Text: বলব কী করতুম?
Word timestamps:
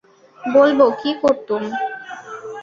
বলব 0.39 0.79
কী 0.99 1.11
করতুম? 1.21 1.61